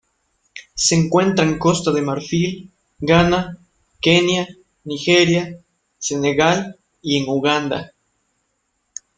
[0.73, 3.59] Se encuentra en Costa de Marfil, Ghana,
[4.01, 4.47] Kenia,
[4.83, 5.63] Nigeria,
[5.99, 7.93] Senegal y en Uganda.